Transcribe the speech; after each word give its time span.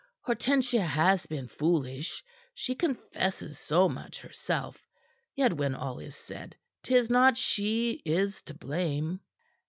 Hortensia 0.25 0.81
has 0.81 1.27
been 1.27 1.47
foolish. 1.47 2.23
She 2.55 2.73
confesses 2.73 3.59
so 3.59 3.87
much, 3.87 4.19
herself. 4.21 4.75
Yet, 5.35 5.53
when 5.53 5.75
all 5.75 5.99
is 5.99 6.15
said, 6.15 6.57
'tis 6.81 7.11
not 7.11 7.37
she 7.37 8.01
is 8.03 8.41
to 8.49 8.55
blame." 8.55 9.19